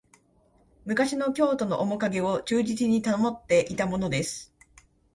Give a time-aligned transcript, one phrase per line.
[0.85, 4.51] 昔の京都のおもかげを忠実に保っていたものです